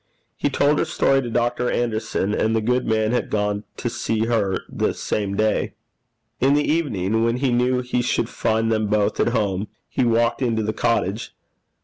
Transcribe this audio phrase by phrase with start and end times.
[0.35, 1.69] He told her story to Dr.
[1.69, 5.75] Anderson, and the good man had gone to see her the same day.
[6.39, 10.41] In the evening, when he knew he should find them both at home, he walked
[10.41, 11.35] into the cottage.